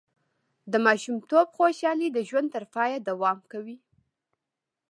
[0.71, 3.77] د ماشومتوب خوشحالي د ژوند تر پایه دوام کوي.